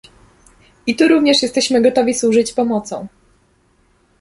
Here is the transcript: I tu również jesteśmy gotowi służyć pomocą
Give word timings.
I 0.87 0.95
tu 0.95 1.07
również 1.07 1.41
jesteśmy 1.43 1.81
gotowi 1.81 2.13
służyć 2.13 2.53
pomocą 2.53 3.07